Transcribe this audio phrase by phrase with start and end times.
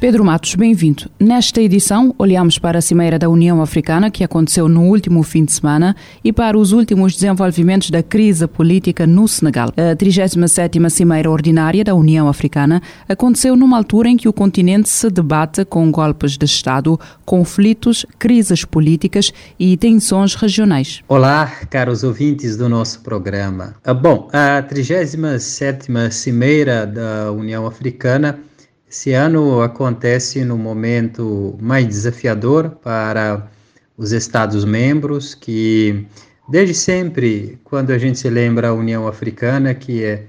[0.00, 1.10] Pedro Matos, bem-vindo.
[1.20, 5.52] Nesta edição, olhamos para a Cimeira da União Africana, que aconteceu no último fim de
[5.52, 9.68] semana, e para os últimos desenvolvimentos da crise política no Senegal.
[9.76, 15.10] A 37ª Cimeira Ordinária da União Africana aconteceu numa altura em que o continente se
[15.10, 21.02] debate com golpes de Estado, conflitos, crises políticas e tensões regionais.
[21.08, 23.74] Olá, caros ouvintes do nosso programa.
[23.84, 28.38] Ah, bom, a 37ª Cimeira da União Africana
[28.90, 33.48] esse ano acontece no momento mais desafiador para
[33.96, 36.04] os Estados-membros, que
[36.48, 40.24] desde sempre, quando a gente se lembra a União Africana, que é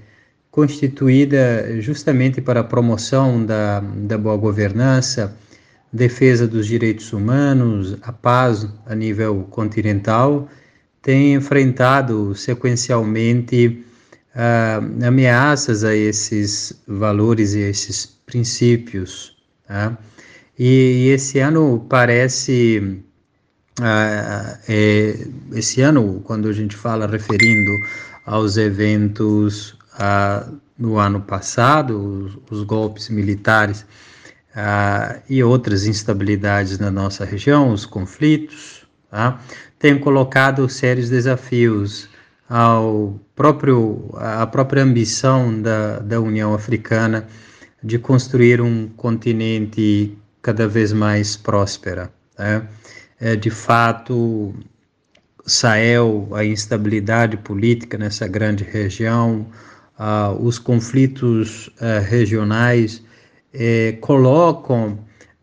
[0.48, 5.36] constituída justamente para a promoção da, da boa governança,
[5.92, 10.48] defesa dos direitos humanos, a paz a nível continental,
[11.02, 13.84] tem enfrentado sequencialmente
[14.34, 19.36] uh, ameaças a esses valores e esses princípios.
[19.66, 19.96] Tá?
[20.58, 23.02] E, e, esse ano parece.
[23.80, 25.16] Uh, é,
[25.54, 27.70] esse ano, quando a gente fala referindo
[28.26, 33.86] aos eventos uh, no ano passado, os, os golpes militares
[34.54, 39.40] uh, e outras instabilidades na nossa região, os conflitos, tá?
[39.78, 42.08] tem colocado sérios desafios
[42.54, 47.26] ao próprio, à própria ambição da, da União Africana
[47.82, 52.10] de construir um continente cada vez mais próspero.
[52.38, 52.68] Né?
[53.18, 54.54] É, de fato,
[55.46, 59.46] Sahel, a instabilidade política nessa grande região,
[59.98, 63.02] uh, os conflitos uh, regionais
[63.54, 64.98] uh, colocam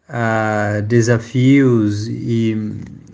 [0.07, 2.55] ah, desafios e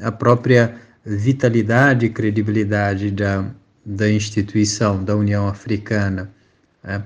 [0.01, 3.45] a própria vitalidade e credibilidade da,
[3.85, 6.31] da instituição da União Africana.
[6.83, 7.03] Né?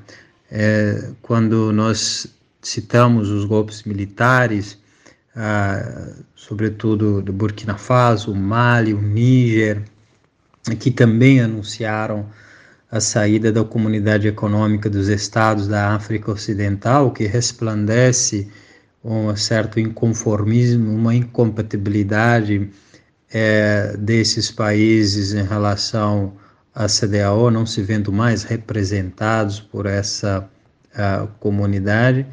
[0.49, 2.27] É, quando nós
[2.61, 4.77] citamos os golpes militares,
[5.35, 9.83] ah, sobretudo do Burkina Faso, o Mali, o Níger,
[10.79, 12.27] que também anunciaram
[12.91, 18.49] a saída da Comunidade Econômica dos Estados da África Ocidental, que resplandece
[19.03, 22.69] um certo inconformismo, uma incompatibilidade
[23.31, 26.33] é, desses países em relação
[26.79, 30.49] a CDAO não se vendo mais representados por essa
[31.39, 32.25] comunidade,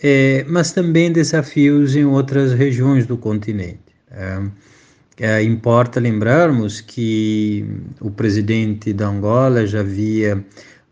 [0.00, 3.80] é, mas também desafios em outras regiões do continente.
[4.10, 4.42] É,
[5.18, 7.66] é, importa lembrarmos que
[8.00, 10.42] o presidente da Angola já havia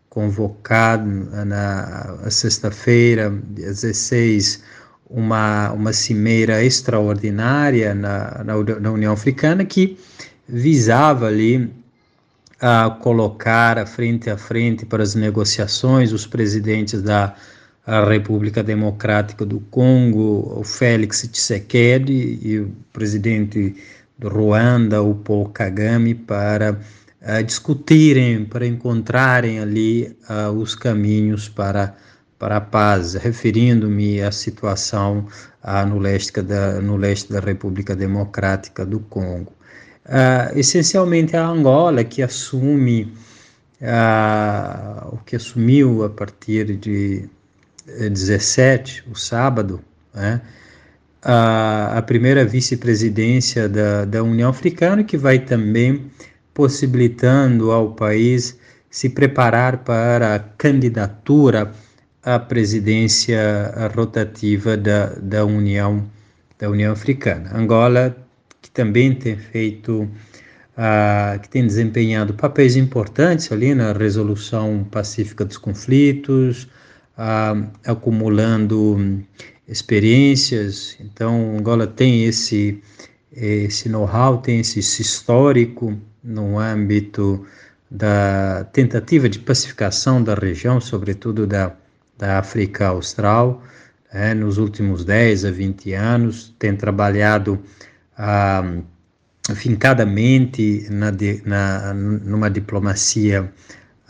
[0.09, 1.09] convocado
[1.45, 4.61] na sexta-feira, 16,
[5.09, 9.97] uma, uma cimeira extraordinária na, na, na União Africana que
[10.47, 11.78] visava ali
[12.61, 17.35] a colocar frente a frente para as negociações os presidentes da
[18.07, 23.75] República Democrática do Congo, o Félix Tshisekedi, e o presidente
[24.17, 31.95] do Ruanda, o Paul Kagame, para uh, discutirem, para encontrarem ali uh, os caminhos para,
[32.37, 35.25] para a paz, referindo-me à situação
[35.87, 39.58] no, leste da, no leste da República Democrática do Congo
[40.09, 43.13] uh, essencialmente a Angola, que assume
[43.81, 47.29] uh, o que assumiu a partir de
[47.85, 49.79] 17, o sábado,
[50.13, 50.41] né,
[51.21, 56.11] a, a primeira vice-presidência da, da União Africana, que vai também
[56.53, 58.57] possibilitando ao país
[58.89, 61.71] se preparar para a candidatura
[62.23, 63.39] à presidência
[63.95, 66.09] rotativa da, da União
[66.57, 67.49] da União Africana.
[67.55, 68.13] Angola
[68.61, 75.57] que também tem feito, uh, que tem desempenhado papéis importantes ali na resolução pacífica dos
[75.57, 76.63] conflitos,
[77.17, 79.23] uh, acumulando
[79.67, 80.97] experiências.
[80.99, 82.81] Então, Angola tem esse,
[83.31, 87.45] esse know-how, tem esse, esse histórico no âmbito
[87.89, 91.75] da tentativa de pacificação da região, sobretudo da,
[92.17, 93.63] da África Austral,
[94.11, 97.59] é, nos últimos 10 a 20 anos, tem trabalhado
[98.19, 98.63] ah,
[99.55, 101.11] fincadamente na,
[101.45, 103.51] na, numa diplomacia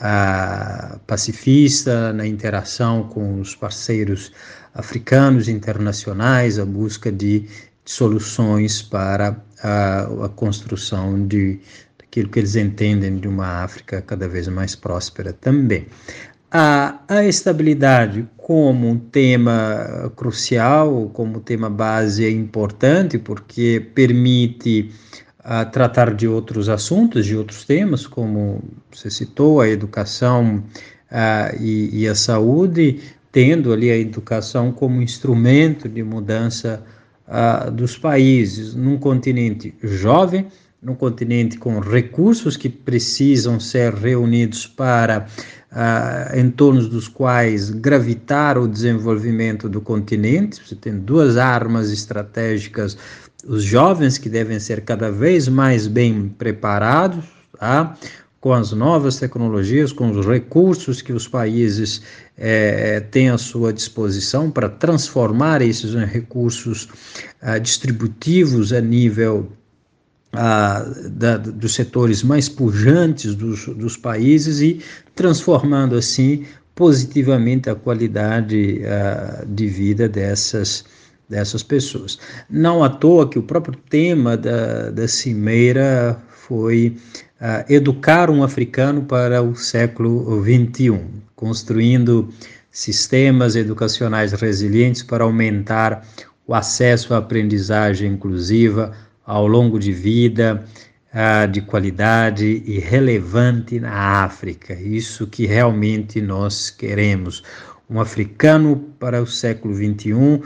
[0.01, 4.33] uh, pacifista na interação com os parceiros
[4.73, 7.47] africanos internacionais, a busca de,
[7.89, 11.59] soluções para a, a construção de
[12.03, 15.87] aquilo que eles entendem de uma África cada vez mais próspera também.
[16.51, 24.89] A, a estabilidade como um tema crucial, como tema base é importante, porque permite
[25.41, 30.63] uh, tratar de outros assuntos, de outros temas, como você citou, a educação
[31.11, 32.99] uh, e, e, a saúde,
[33.31, 36.83] tendo ali a educação como instrumento de mudança
[37.73, 40.47] dos países, num continente jovem,
[40.81, 45.27] num continente com recursos que precisam ser reunidos para
[45.71, 50.61] uh, em torno dos quais gravitar o desenvolvimento do continente.
[50.65, 52.97] Você tem duas armas estratégicas,
[53.47, 57.23] os jovens que devem ser cada vez mais bem preparados,
[57.57, 57.95] tá?
[58.41, 62.01] com as novas tecnologias, com os recursos que os países
[62.37, 66.87] é, têm à sua disposição para transformar esses recursos
[67.43, 69.51] uh, distributivos a nível
[70.31, 74.79] da, dos setores mais pujantes dos, dos países e
[75.15, 76.45] transformando assim
[76.75, 78.81] positivamente a qualidade
[79.47, 80.85] de vida dessas
[81.27, 82.17] dessas pessoas.
[82.49, 86.97] Não à toa que o próprio tema da, da cimeira foi
[87.69, 90.99] educar um africano para o século XXI,
[91.35, 92.29] construindo
[92.71, 96.03] sistemas educacionais resilientes para aumentar
[96.47, 98.91] o acesso à aprendizagem inclusiva
[99.29, 100.65] ao longo de vida,
[101.13, 104.73] uh, de qualidade e relevante na África.
[104.73, 107.43] Isso que realmente nós queremos.
[107.87, 110.41] Um africano para o século XXI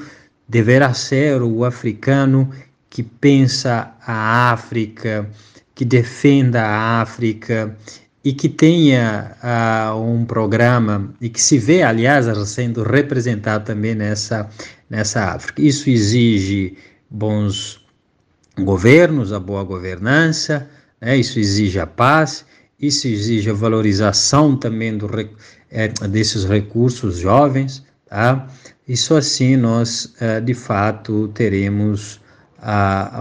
[0.49, 2.49] deverá ser o africano
[2.89, 5.29] que pensa a África
[5.73, 7.73] que defenda a África
[8.21, 14.49] e que tenha uh, um programa e que se vê, aliás, sendo representado também nessa,
[14.89, 15.61] nessa África.
[15.61, 16.77] Isso exige
[17.09, 17.82] bons
[18.59, 20.69] governos, a boa governança,
[21.01, 21.17] né?
[21.17, 22.45] isso exige a paz,
[22.79, 25.09] isso exige a valorização também do,
[25.71, 28.47] é, desses recursos jovens, tá?
[28.87, 32.21] E só assim nós, uh, de fato, teremos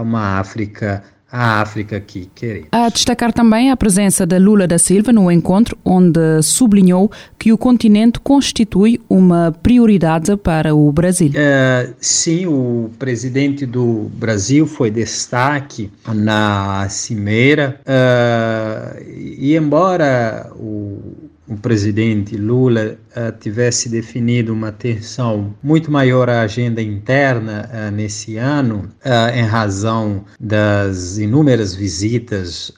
[0.01, 1.03] uma África
[1.33, 2.67] a África que queremos.
[2.71, 7.57] A destacar também a presença de Lula da Silva no encontro, onde sublinhou que o
[7.57, 11.29] continente constitui uma prioridade para o Brasil.
[11.29, 21.57] Uh, sim, o presidente do Brasil foi destaque na cimeira, uh, e embora o o
[21.57, 28.89] presidente Lula uh, tivesse definido uma atenção muito maior à agenda interna uh, nesse ano,
[29.05, 32.71] uh, em razão das inúmeras visitas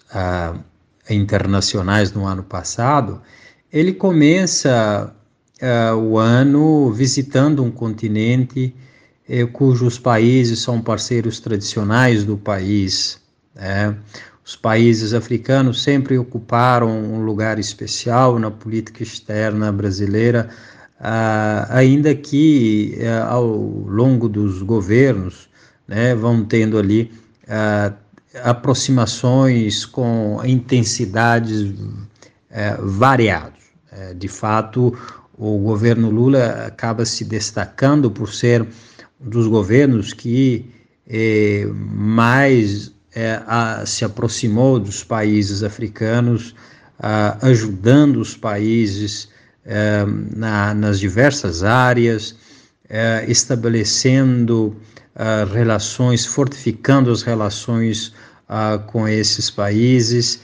[1.09, 3.21] internacionais no ano passado,
[3.71, 5.13] ele começa
[5.97, 8.73] o ano visitando um continente
[9.27, 13.19] eh, cujos países são parceiros tradicionais do país.
[13.55, 13.95] Né?
[14.45, 20.49] Os países africanos sempre ocuparam um lugar especial na política externa brasileira,
[20.99, 25.49] ah, ainda que ah, ao longo dos governos
[25.87, 27.11] né, vão tendo ali
[27.47, 27.91] ah,
[28.43, 31.73] aproximações com intensidades
[32.49, 33.63] eh, variadas.
[33.91, 34.97] Eh, de fato,
[35.37, 40.71] o governo Lula acaba se destacando por ser um dos governos que
[41.07, 46.53] eh, mais é, a, se aproximou dos países africanos,
[46.99, 49.29] a, ajudando os países
[49.65, 50.05] é,
[50.35, 52.35] na, nas diversas áreas,
[52.89, 54.75] é, estabelecendo
[55.53, 58.13] relações, fortificando as relações
[58.87, 60.41] com esses países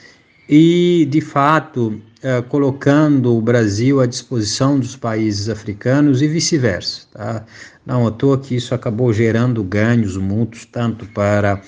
[0.47, 2.01] e, de fato,
[2.47, 7.01] colocando o Brasil à disposição dos países africanos e vice-versa.
[7.11, 7.45] Tá?
[7.85, 11.61] Não à toa que isso acabou gerando ganhos mútuos, tanto para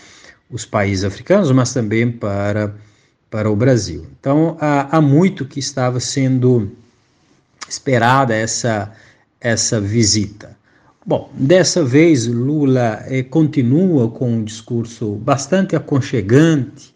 [0.54, 2.76] os países africanos, mas também para,
[3.30, 4.06] para o Brasil.
[4.20, 6.72] Então, há, há muito que estava sendo
[7.68, 8.94] esperada essa,
[9.42, 10.56] essa visita.
[11.04, 16.94] Bom, dessa vez Lula eh, continua com um discurso bastante aconchegante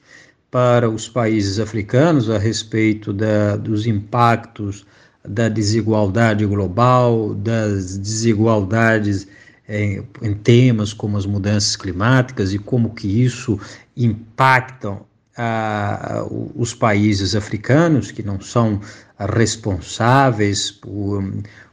[0.52, 4.86] para os países africanos a respeito da, dos impactos
[5.28, 9.28] da desigualdade global, das desigualdades
[9.68, 13.60] em, em temas como as mudanças climáticas e como que isso
[13.96, 15.06] impactam
[15.36, 18.82] ah, os países africanos que não são
[19.20, 21.24] responsáveis por,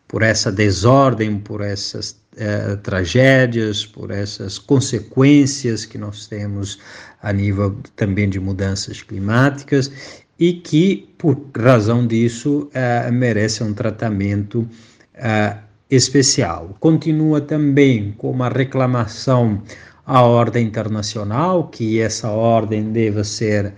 [0.06, 6.80] por essa desordem, por essas eh, tragédias, por essas consequências que nós temos
[7.22, 9.90] a nível também de mudanças climáticas
[10.38, 14.68] e que, por razão disso, uh, merece um tratamento
[15.14, 15.58] uh,
[15.94, 16.76] especial.
[16.80, 19.62] Continua também com uma reclamação
[20.04, 23.72] à ordem internacional, que essa ordem deva ser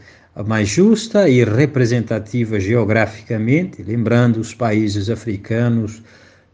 [0.47, 6.03] mais justa e representativa geograficamente, lembrando os países africanos,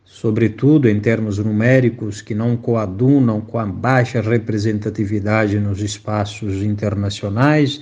[0.04, 7.80] sobretudo em termos numéricos, que não coadunam com a baixa representatividade nos espaços internacionais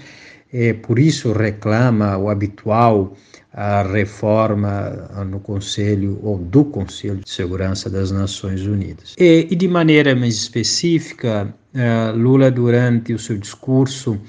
[0.52, 3.14] é, por isso reclama o habitual
[3.52, 9.14] a reforma no Conselho ou do Conselho de Segurança das Nações Unidas.
[9.18, 14.20] E, e de maneira mais específica, uh, Lula, durante o seu discurso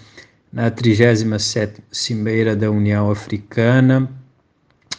[0.52, 4.10] na 37ª Cimeira da União Africana,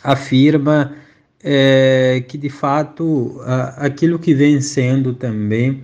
[0.03, 0.95] afirma
[1.43, 3.41] é, que, de fato,
[3.77, 5.83] aquilo que vem sendo também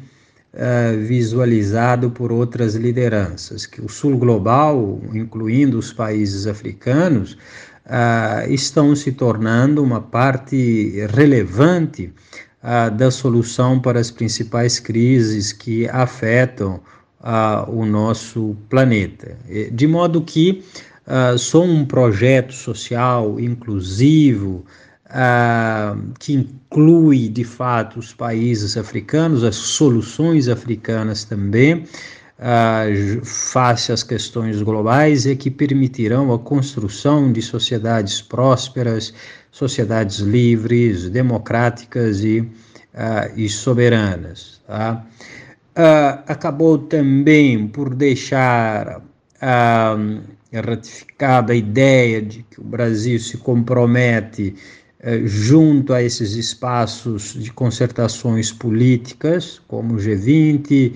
[0.55, 7.37] uh, visualizado por outras lideranças, que o Sul global, incluindo os países africanos,
[7.89, 12.13] uh, estão se tornando uma parte relevante
[12.63, 16.81] uh, da solução para as principais crises que afetam
[17.67, 19.37] o nosso planeta.
[19.73, 20.63] De modo que
[21.37, 24.65] só um projeto social inclusivo,
[25.09, 31.85] uh, que inclui de fato os países africanos, as soluções africanas também,
[32.39, 39.13] uh, face às questões globais e que permitirão a construção de sociedades prósperas,
[39.51, 42.49] sociedades livres, democráticas e, uh,
[43.37, 44.61] e soberanas.
[44.67, 45.05] Tá?
[45.77, 50.21] Uh, acabou também por deixar uh,
[50.53, 54.55] ratificada a ideia de que o Brasil se compromete
[55.01, 60.93] eh, junto a esses espaços de concertações políticas, como o G20,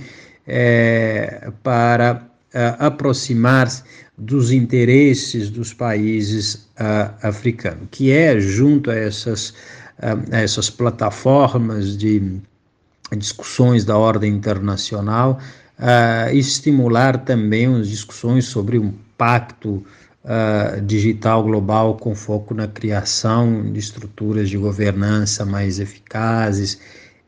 [0.46, 3.82] eh, para eh, aproximar-se
[4.16, 6.68] dos interesses dos países
[7.22, 9.54] africanos, que é junto a essas,
[10.30, 12.38] essas plataformas de
[13.16, 15.40] discussões da ordem internacional,
[16.32, 19.84] estimular também as discussões sobre um pacto
[20.24, 26.80] uh, digital global com foco na criação de estruturas de governança mais eficazes,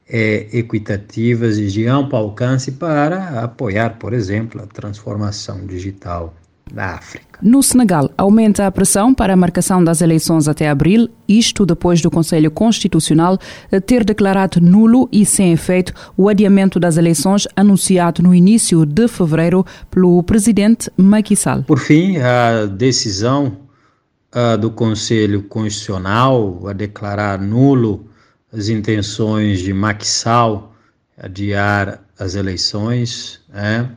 [0.08, 6.34] é, equitativas e de amplo alcance para apoiar, por exemplo, a transformação digital
[6.72, 7.38] da África.
[7.42, 12.10] No Senegal, aumenta a pressão para a marcação das eleições até abril, isto depois do
[12.10, 13.38] Conselho Constitucional
[13.86, 19.64] ter declarado nulo e sem efeito o adiamento das eleições anunciado no início de fevereiro
[19.90, 21.64] pelo presidente Macky Sall.
[21.64, 23.58] Por fim, a decisão
[24.34, 28.06] uh, do Conselho Constitucional a declarar nulo
[28.54, 30.74] as intenções de Sall
[31.18, 33.90] adiar as eleições, né?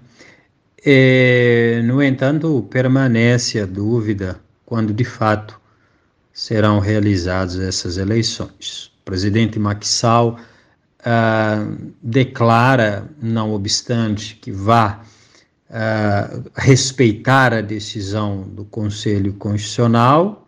[0.86, 5.60] É, no entanto, permanece a dúvida quando de fato
[6.34, 8.92] serão realizadas essas eleições.
[9.02, 10.40] O presidente Maxal
[11.04, 11.66] ah,
[12.02, 15.02] declara, não obstante, que vá
[15.70, 20.47] ah, respeitar a decisão do Conselho Constitucional,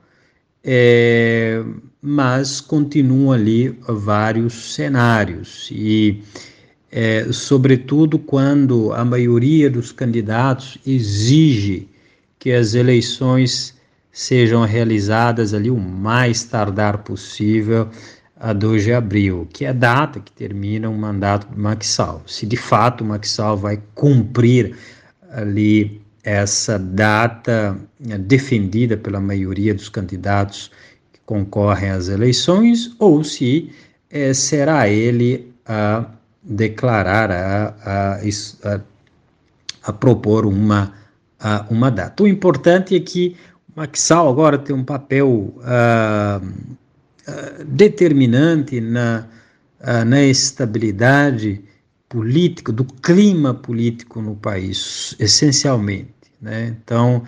[0.63, 1.63] é,
[2.01, 6.22] mas continuam ali vários cenários e
[6.92, 11.88] é, sobretudo quando a maioria dos candidatos exige
[12.38, 13.78] que as eleições
[14.12, 17.88] sejam realizadas ali o mais tardar possível
[18.39, 22.24] a 2 de abril, que é a data que termina o mandato do Maxal.
[22.25, 24.75] Se de fato o Maxal vai cumprir
[25.30, 30.71] ali essa data né, defendida pela maioria dos candidatos
[31.11, 33.71] que concorrem às eleições, ou se
[34.09, 36.05] é, será ele a
[36.43, 38.19] declarar, a, a,
[38.63, 38.81] a,
[39.83, 40.93] a propor uma,
[41.39, 42.23] a, uma data.
[42.23, 43.35] O importante é que
[43.75, 49.27] o Maxal agora tem um papel uh, uh, determinante na,
[49.79, 51.63] uh, na estabilidade
[52.10, 56.12] política, do clima político no país, essencialmente.
[56.42, 56.75] Né?
[56.84, 57.24] Então,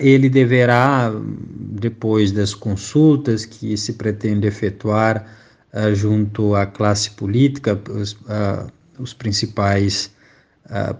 [0.00, 1.12] ele deverá,
[1.46, 5.24] depois das consultas que se pretende efetuar,
[5.72, 10.10] uh, junto à classe política, os, uh, os principais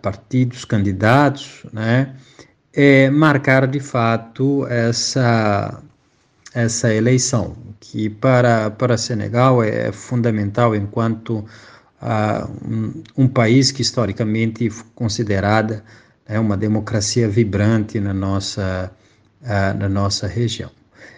[0.02, 2.14] partidos, candidatos, né,
[2.74, 5.82] é marcar de fato essa,
[6.54, 11.44] essa eleição, que para, para Senegal é fundamental enquanto
[12.64, 15.84] um, um, país que historicamente considerada
[16.26, 18.90] é uma democracia vibrante na nossa,
[19.78, 20.70] na nossa região.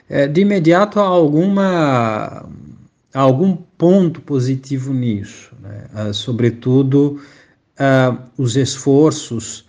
[0.08, 2.46] É, de imediato há alguma
[3.14, 5.86] há algum ponto positivo nisso, né?
[6.08, 7.20] uh, sobretudo
[7.78, 9.60] uh, os esforços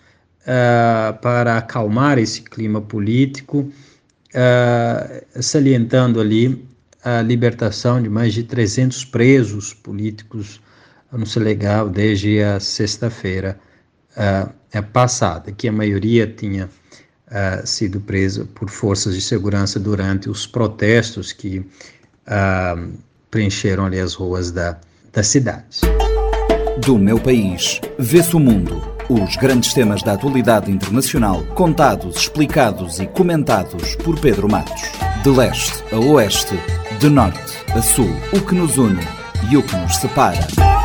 [0.42, 3.72] uh, para acalmar esse clima político
[5.40, 6.68] salientando ali
[7.02, 10.60] a libertação de mais de 300 presos políticos
[11.12, 13.60] no Senegal desde a sexta-feira
[14.18, 16.70] uh, passada, que a maioria tinha
[17.28, 22.94] uh, sido presa por forças de segurança durante os protestos que uh,
[23.30, 24.78] preencheram ali as ruas da,
[25.12, 25.82] da cidade.
[26.86, 28.82] Do meu país, vê-se o mundo.
[29.08, 34.82] Os grandes temas da atualidade internacional, contados, explicados e comentados por Pedro Matos.
[35.24, 36.56] De leste a oeste,
[37.00, 37.40] de norte
[37.74, 39.04] a sul, o que nos une
[39.50, 40.85] e o que nos separa.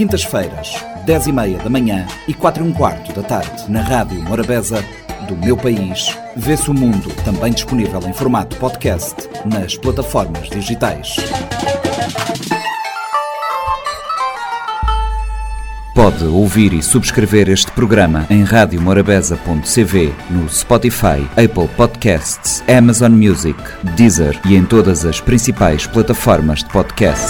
[0.00, 4.18] Quintas-feiras, 10 e meia da manhã e 4 e um quarto da tarde, na Rádio
[4.22, 4.82] Morabeza,
[5.28, 11.16] do meu país, vê-se o mundo, também disponível em formato podcast nas plataformas digitais.
[15.94, 23.60] Pode ouvir e subscrever este programa em radiomorabeza.cv, no Spotify, Apple Podcasts, Amazon Music,
[23.96, 27.28] Deezer e em todas as principais plataformas de podcast.